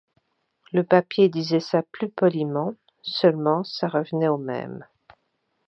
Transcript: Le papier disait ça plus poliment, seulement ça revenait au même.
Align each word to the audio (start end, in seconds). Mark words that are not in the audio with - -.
Le 0.73 0.83
papier 0.83 1.29
disait 1.29 1.59
ça 1.59 1.83
plus 1.83 2.09
poliment, 2.09 2.73
seulement 3.03 3.63
ça 3.63 3.87
revenait 3.87 4.29
au 4.29 4.39
même. 4.39 4.83